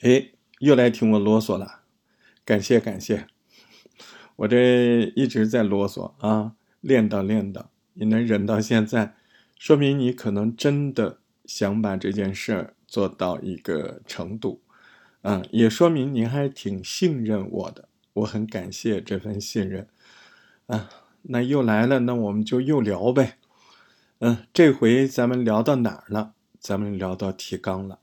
[0.00, 1.80] 哎，又来听我啰嗦了，
[2.44, 3.26] 感谢感谢，
[4.36, 9.14] 我这一直在啰嗦啊，练到练到，你能忍到现在，
[9.58, 14.60] 说明你可能真的想把这件事儿做到一个程度，
[15.22, 19.88] 嗯，也说明您还挺信任我的，我很感谢这份信任，
[20.66, 20.90] 啊，
[21.22, 23.38] 那又来了，那我们就又聊呗，
[24.18, 26.34] 嗯，这回咱们聊到哪儿了？
[26.60, 28.00] 咱们聊到提纲了。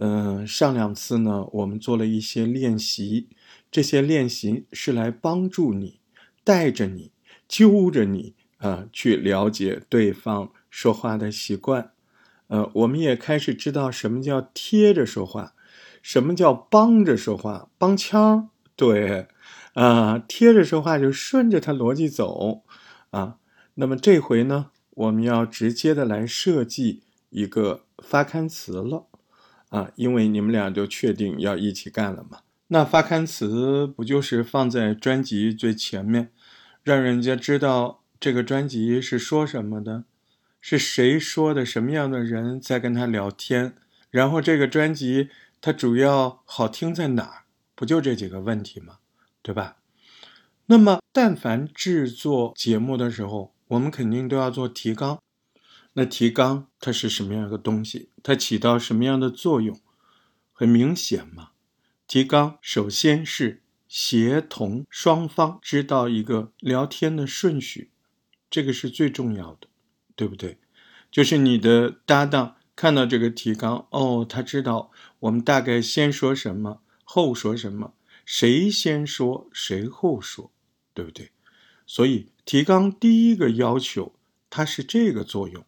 [0.00, 3.28] 嗯，上两次呢，我们做了一些练习，
[3.68, 5.98] 这些练习是来帮助你，
[6.44, 7.10] 带着你，
[7.48, 11.90] 揪着你啊，去了解对方说话的习惯。
[12.46, 15.54] 呃，我们也开始知道什么叫贴着说话，
[16.00, 18.50] 什么叫帮着说话，帮腔。
[18.76, 19.26] 对，
[19.74, 22.62] 啊，贴着说话就顺着他逻辑走
[23.10, 23.38] 啊。
[23.74, 29.07] 那么这回呢，我们要直接的来设计一个发刊词了。
[29.68, 32.40] 啊，因为你们俩就确定要一起干了嘛？
[32.68, 36.30] 那发刊词不就是放在专辑最前面，
[36.82, 40.04] 让人家知道这个专辑是说什么的，
[40.60, 43.74] 是谁说的，什么样的人在跟他聊天，
[44.10, 45.28] 然后这个专辑
[45.60, 47.42] 它主要好听在哪儿？
[47.74, 48.98] 不就这几个问题吗？
[49.40, 49.76] 对吧？
[50.66, 55.18] 那么，但凡制作节目的时候，我们肯定都要做提纲。
[55.98, 58.10] 那提纲它是什么样的东西？
[58.22, 59.80] 它起到什么样的作用？
[60.52, 61.50] 很明显嘛。
[62.06, 67.90] 提纲首先是协同双方知道一个聊天的顺序，
[68.48, 69.66] 这个是最重要的，
[70.14, 70.60] 对不对？
[71.10, 80.52] 就是你的搭档看到这个提纲，哦，他知道我们大概先说什么，后说什么，谁先说谁后说，
[80.94, 81.32] 对不对？
[81.84, 84.14] 所以提纲第一个要求，
[84.48, 85.66] 它是这个作用。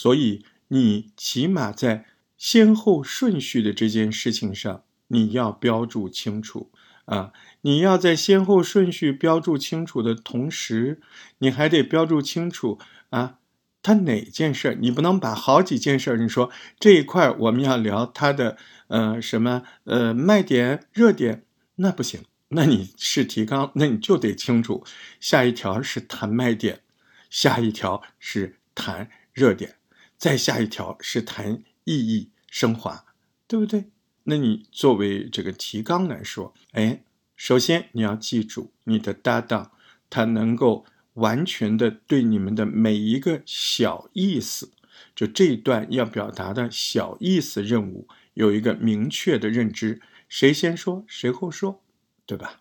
[0.00, 6.70] 所以，你起码在先后顺序的这件事情上，你要标注清楚
[7.06, 7.32] 啊！
[7.62, 11.00] 你要在先后顺序标注清楚的同时，
[11.38, 12.78] 你还得标注清楚
[13.10, 13.40] 啊，
[13.82, 18.56] 他哪件事儿，你不能把好几件事儿，你说这一块我们要聊他的
[18.86, 21.42] 呃什么呃卖点热点，
[21.74, 22.20] 那不行，
[22.50, 24.84] 那你是提纲，那你就得清楚，
[25.18, 26.82] 下一条是谈卖点，
[27.28, 29.77] 下一条是谈热点。
[30.18, 33.06] 再下一条是谈意义升华，
[33.46, 33.84] 对不对？
[34.24, 37.04] 那你作为这个提纲来说，哎，
[37.36, 39.70] 首先你要记住，你的搭档
[40.10, 40.84] 他能够
[41.14, 44.72] 完全的对你们的每一个小意思，
[45.14, 51.82] 就这一段要表达的小意思任务有一个明确的认知，谁先说谁后说，
[52.26, 52.60] 对吧？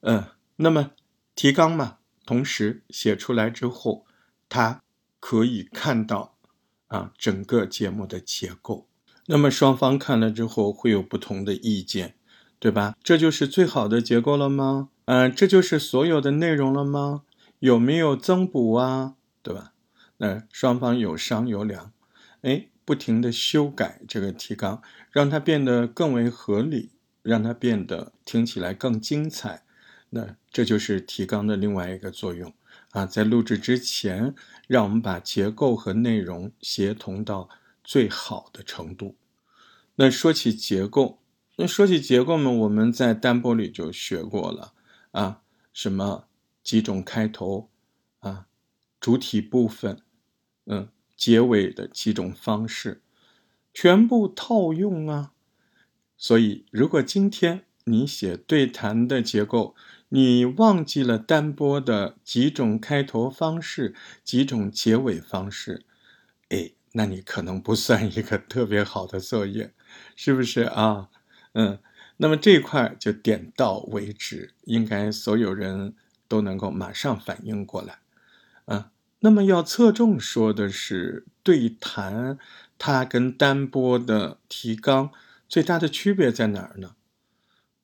[0.00, 0.24] 嗯，
[0.56, 0.90] 那么
[1.36, 4.04] 提纲嘛，同时写出来之后，
[4.48, 4.82] 他
[5.20, 6.36] 可以看到。
[6.88, 8.86] 啊，整个节目的结构，
[9.26, 12.16] 那么双方看了之后会有不同的意见，
[12.58, 12.96] 对吧？
[13.02, 14.88] 这就是最好的结构了吗？
[15.04, 17.22] 嗯，这就是所有的内容了吗？
[17.60, 19.14] 有没有增补啊？
[19.42, 19.72] 对吧？
[20.18, 21.92] 那双方有商有量，
[22.42, 26.90] 哎，不停的修改这个提纲，让它变得更为合理，
[27.22, 29.62] 让它变得听起来更精彩。
[30.10, 32.52] 那这就是提纲的另外一个作用。
[32.92, 34.34] 啊，在录制之前，
[34.68, 37.48] 让我们把结构和内容协同到
[37.82, 39.16] 最好的程度。
[39.96, 41.18] 那说起结构，
[41.56, 44.74] 那说起结构嘛，我们在单播里就学过了
[45.10, 45.42] 啊，
[45.72, 46.28] 什么
[46.62, 47.70] 几种开头
[48.20, 48.46] 啊，
[49.00, 50.02] 主体部分，
[50.66, 53.02] 嗯，结尾的几种方式，
[53.72, 55.32] 全部套用啊。
[56.16, 59.74] 所以，如果今天你写对谈的结构，
[60.10, 65.84] 你忘记了单播的几种开头方式，几种结尾方式，
[66.48, 69.74] 哎，那你可能不算一个特别好的作业，
[70.16, 71.10] 是不是啊？
[71.52, 71.78] 嗯，
[72.16, 75.94] 那么这块就点到为止，应该所有人
[76.26, 77.98] 都能够马上反应过来，
[78.64, 82.38] 啊，那么要侧重说的是对谈，
[82.78, 85.10] 它跟单播的提纲
[85.46, 86.94] 最大的区别在哪儿呢？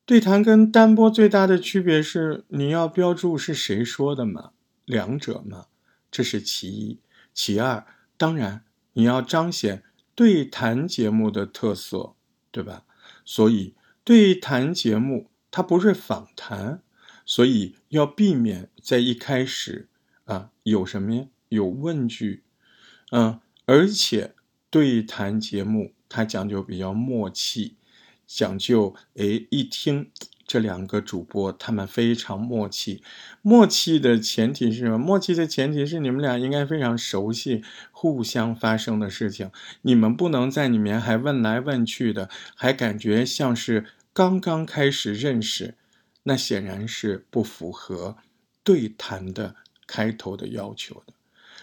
[0.07, 4.51] 对谈跟单播最大的区别是，你要标注是谁说的嘛，
[4.85, 5.67] 两者嘛，
[6.11, 6.99] 这是其一。
[7.33, 7.87] 其二，
[8.19, 9.83] 当然你要彰显
[10.15, 12.15] 对谈节目的特色，
[12.51, 12.85] 对吧？
[13.25, 13.75] 所以
[14.05, 16.83] 对谈节目它不是访谈，
[17.25, 19.89] 所以要避免在一开始
[20.27, 21.27] 啊有什么呀？
[21.49, 22.43] 有问句，
[23.11, 24.35] 嗯，而且
[24.69, 27.77] 对谈节目它讲究比较默契。
[28.35, 30.11] 讲究，哎，一听
[30.45, 33.01] 这两个主播他们非常默契。
[33.43, 34.99] 默契的前提是什么？
[34.99, 39.53] 默契的前提是你们俩应该非常熟悉互相发生的事情，
[39.83, 45.77] 你们不能在里面还问来问去的，还感觉像是刚刚开始认识，
[46.25, 48.17] 那显然是不符合
[48.65, 49.55] 对谈的
[49.87, 51.15] 开头的要求的。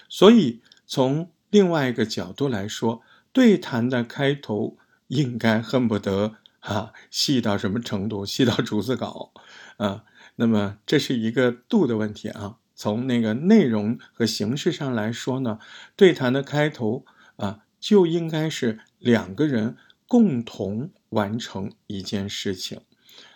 [0.08, 3.02] 所以从另外一个角度来说，
[3.34, 4.78] 对谈的开头
[5.08, 8.26] 应该恨不得啊细到什么程度？
[8.26, 9.34] 细到逐字稿
[9.78, 10.04] 啊。
[10.38, 12.58] 那么这是一个度的问题啊。
[12.74, 15.60] 从那个内容和形式上来说呢，
[15.96, 17.06] 对谈的开头
[17.36, 19.78] 啊就应该是两个人
[20.08, 22.82] 共同完成一件事情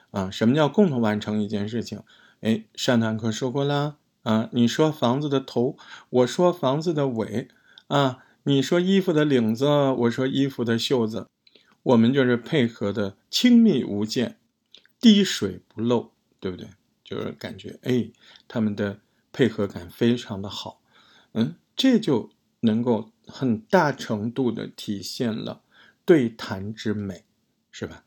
[0.10, 0.31] 啊。
[0.31, 2.01] 什么叫共同完成一件事情？
[2.42, 4.50] 哎，上堂课说过啦啊。
[4.51, 5.78] 你说房子的头，
[6.10, 7.50] 我说房子的尾
[7.88, 8.19] 啊。
[8.48, 11.28] 你说衣服的领子，我说衣服的袖子，
[11.85, 14.37] 我们就是配合的亲密无间，
[14.99, 16.09] 滴水不漏，
[16.39, 16.67] 对不对？
[17.03, 18.09] 就是感觉哎，
[18.47, 18.99] 他们的
[19.31, 20.81] 配合感非常的好，
[21.33, 25.61] 嗯，这就能够很大程度的体现了
[26.03, 27.23] 对谈之美，
[27.69, 28.03] 是吧？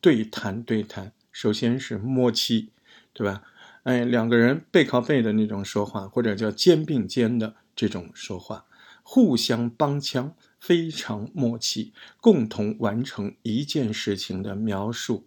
[0.00, 2.70] 对谈对谈，首先是默契，
[3.12, 3.42] 对吧？
[3.82, 8.66] 哎，两个人背靠背的那种说话，或者叫肩并肩的这种说话。
[9.02, 15.26] 互相帮腔，非常默契，共同完成一件事情的描述。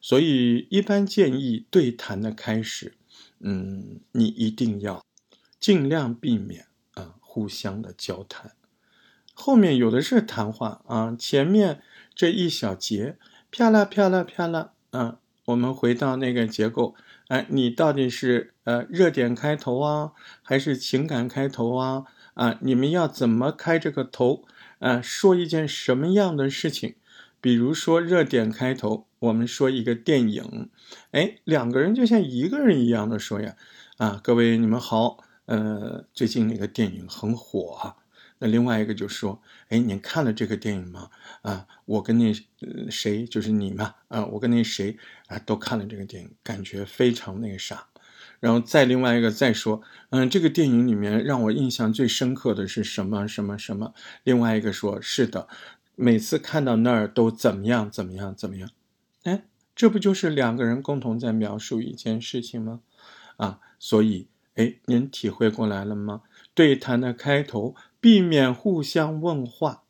[0.00, 2.94] 所以，一般建议对谈的开始，
[3.40, 5.04] 嗯，你一定要
[5.58, 8.52] 尽量避免啊，互相的交谈。
[9.34, 11.82] 后面有的是谈话啊，前面
[12.14, 13.18] 这一小节，
[13.50, 16.94] 啪啦啪啦啪啦，啊，我们回到那个结构，
[17.28, 20.12] 哎，你到底是呃热点开头啊，
[20.42, 22.04] 还是情感开头啊？
[22.34, 24.44] 啊，你们要怎么开这个头？
[24.78, 26.94] 啊，说一件什么样的事情？
[27.40, 30.70] 比如说热点开头，我们说一个电影，
[31.12, 33.56] 哎，两个人就像一个人一样的说呀，
[33.98, 37.96] 啊，各位你们好，呃，最近那个电影很火啊，
[38.38, 41.10] 那另外一个就说，哎，你看了这个电影吗？
[41.42, 42.32] 啊，我跟那
[42.90, 44.98] 谁，就是你嘛，啊，我跟那谁
[45.28, 47.86] 啊，都看了这个电影，感觉非常那个啥。
[48.38, 49.80] 然后再另外一个再说，
[50.10, 53.94] 嗯，这个电影里面让我印象最深刻的是什么什么什么？
[54.24, 55.48] 另外一个说，是的，
[55.94, 58.70] 每次看到那儿都怎么样怎么样怎么样？
[59.24, 59.44] 哎，
[59.74, 62.80] 这不就是两个人共同在描述一件事情吗？
[63.38, 66.22] 啊，所以，哎，您体会过来了吗？
[66.52, 69.84] 对谈的开头，避免互相问话，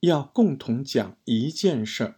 [0.00, 2.14] 要共同讲一件事儿。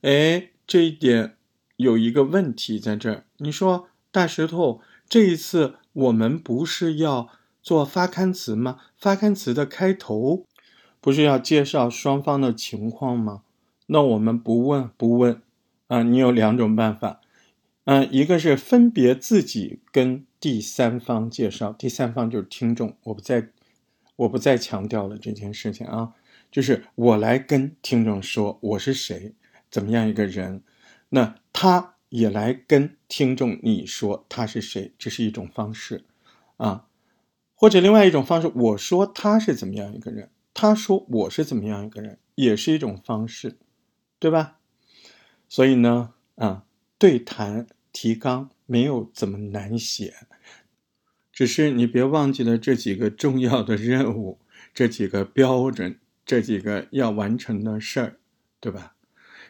[0.00, 1.36] 哎，这一点
[1.76, 3.89] 有一个问题在这儿，你说。
[4.12, 7.28] 大石头，这一次我们不是要
[7.62, 8.80] 做发刊词吗？
[8.98, 10.46] 发刊词的开头
[11.00, 13.42] 不是要介绍双方的情况吗？
[13.86, 15.40] 那我们不问不问
[15.86, 16.02] 啊！
[16.02, 17.20] 你有两种办法，
[17.84, 23.48] 嗯，一个是分别自己跟第三方介绍，第三方就是听众，我不再
[24.16, 26.14] 我不再强调了这件事情啊，
[26.50, 29.34] 就是我来跟听众说我是谁，
[29.70, 30.64] 怎么样一个人，
[31.10, 31.94] 那他。
[32.10, 36.04] 也来跟听众你说他是谁，这是一种方式，
[36.56, 36.86] 啊，
[37.54, 43.56] 或者另外一种方式，我说他是怎么样一个人，他说我是怎么样一个人，也是一种方式，
[44.18, 44.58] 对吧？
[45.48, 46.64] 所以呢，啊，
[46.98, 50.14] 对谈提纲没有怎么难写，
[51.32, 54.40] 只是你别忘记了这几个重要的任务，
[54.74, 58.18] 这几个标准，这几个要完成的事儿，
[58.58, 58.96] 对吧？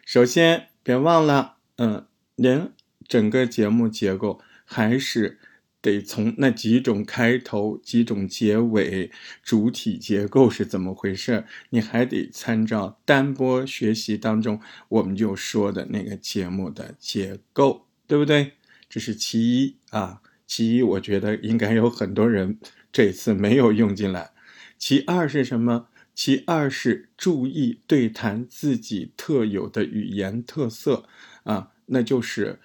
[0.05, 2.07] 首先别忘了，嗯。
[2.41, 2.73] 连
[3.07, 5.39] 整个节目结构还是
[5.83, 9.11] 得从那几种开头、几种结尾、
[9.43, 11.45] 主体结构是怎么回事？
[11.69, 18.53] 你还得参照单播学习当中我们就说的那个节目的结构，对不对？
[18.89, 20.23] 这是其一啊。
[20.47, 22.59] 其一，我觉得应该有很多人
[22.91, 24.31] 这次没有用进来。
[24.79, 25.89] 其二是什么？
[26.15, 31.07] 其二是注意对谈自己特有的语言特色
[31.45, 31.73] 啊。
[31.91, 32.59] 那就是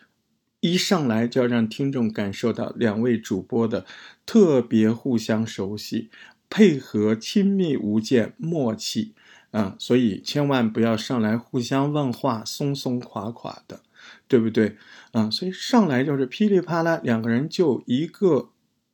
[0.62, 3.86] 一上来就要让听众感受到两位主播的
[4.26, 6.10] 特别互相熟悉、
[6.50, 9.14] 配合亲密无间、默契
[9.52, 13.82] 啊，所以千万不要上来互相问话松松垮垮的，
[14.28, 14.78] 对不对
[15.12, 15.30] 啊？
[15.30, 18.50] 所以上来就是噼里啪啦，两个人就一个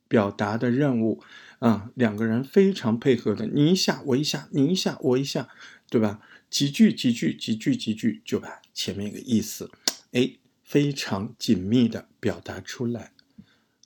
[0.08, 1.22] 表达的任务
[1.58, 5.48] 啊，两个人非常配合的，你一下我一下，你一下我一下，
[5.88, 6.20] 对吧？
[6.50, 9.70] 几句几句几句几句就把前面一个意思。
[10.12, 13.12] 哎，非常紧密的表达出来，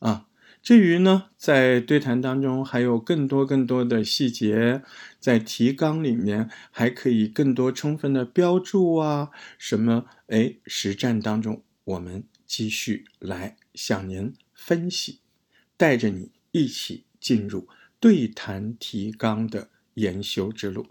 [0.00, 0.28] 啊，
[0.62, 4.83] 至于呢，在对谈当中还有更多更多的细节，
[5.18, 10.06] 在提纲里面还可以更多充分的标注啊，什么？
[10.26, 15.21] 哎，实战当中我们继续来向您分析，
[15.76, 17.68] 带着你一起进入
[18.00, 20.88] 对谈提纲的研修之路。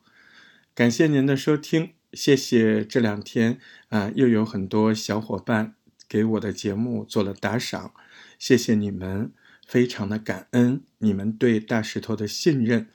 [0.73, 5.75] 感谢您的收听，谢谢这两天啊，又有很多小伙伴
[6.07, 7.91] 给我的节目做了打赏，
[8.39, 9.31] 谢谢你们，
[9.67, 12.87] 非常的感恩你们对大石头的信任。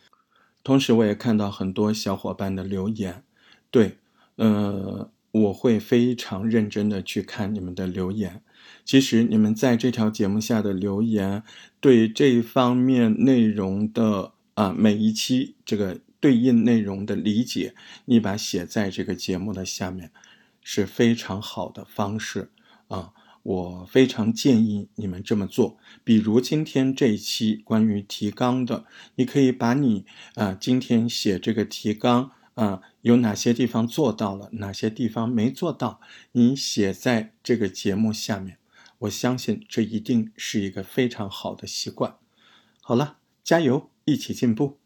[0.63, 3.23] 同时，我也看到很多小伙伴的留言，
[3.71, 3.99] 对，
[4.37, 8.43] 呃，我会非常认真的去看你们的留言。
[8.85, 11.43] 其实，你们在这条节目下的留言，
[11.81, 17.75] 对这一方面内容的啊每一期这个对应内容的理解，
[18.05, 20.13] 你把写在这个节目的下面，
[20.63, 22.53] 是非常好的方式
[22.89, 23.13] 啊。
[23.43, 28.85] 我非常建议你们这么做，比如今天这一期关于提纲的，
[29.15, 38.59] 你可以把你啊今天写这个提纲啊有哪些地方做到了，哪些地方没做到，你写在这个节目下面。
[38.99, 42.17] 我相信这一定是一个非常好的习惯。
[42.83, 44.80] 好了，加油，一起进步。